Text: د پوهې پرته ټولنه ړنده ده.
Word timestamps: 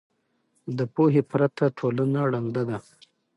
د 0.77 0.79
پوهې 0.93 1.21
پرته 1.31 1.65
ټولنه 1.77 2.19
ړنده 2.31 2.63
ده. 2.69 2.77